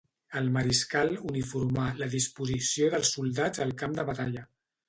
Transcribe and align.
El 0.39 0.45
mariscal 0.53 1.11
uniformà 1.33 1.85
la 2.01 2.09
disposició 2.15 2.91
dels 2.97 3.15
soldats 3.19 3.67
al 3.67 3.79
camp 3.83 3.97
de 4.01 4.11
batalla. 4.13 4.49